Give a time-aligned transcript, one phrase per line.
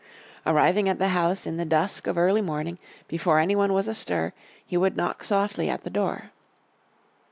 [0.47, 4.33] Arriving at the house in the dusk of early morning, before any one was astir
[4.65, 6.31] he would knock softly at the door.